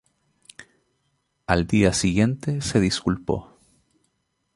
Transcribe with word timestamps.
Al 1.45 1.67
día 1.67 1.93
siguiente 1.93 2.61
se 2.61 2.79
disculpó. 2.79 3.55